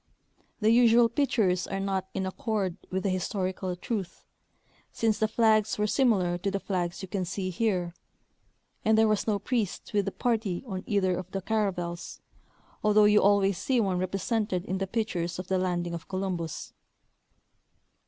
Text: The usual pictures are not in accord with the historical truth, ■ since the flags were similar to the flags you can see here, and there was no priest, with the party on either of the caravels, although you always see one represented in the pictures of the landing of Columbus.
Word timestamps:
The 0.61 0.71
usual 0.71 1.09
pictures 1.09 1.67
are 1.67 1.79
not 1.79 2.07
in 2.15 2.25
accord 2.25 2.75
with 2.89 3.03
the 3.03 3.11
historical 3.11 3.75
truth, 3.75 4.25
■ 4.25 4.71
since 4.91 5.19
the 5.19 5.27
flags 5.27 5.77
were 5.77 5.85
similar 5.85 6.39
to 6.39 6.49
the 6.49 6.59
flags 6.59 7.03
you 7.03 7.07
can 7.07 7.23
see 7.23 7.51
here, 7.51 7.93
and 8.83 8.97
there 8.97 9.07
was 9.07 9.27
no 9.27 9.37
priest, 9.37 9.91
with 9.93 10.05
the 10.05 10.11
party 10.11 10.63
on 10.65 10.83
either 10.87 11.15
of 11.15 11.29
the 11.29 11.41
caravels, 11.43 12.19
although 12.83 13.05
you 13.05 13.21
always 13.21 13.59
see 13.59 13.79
one 13.79 13.99
represented 13.99 14.65
in 14.65 14.79
the 14.79 14.87
pictures 14.87 15.37
of 15.37 15.49
the 15.49 15.59
landing 15.59 15.93
of 15.93 16.07
Columbus. 16.07 16.73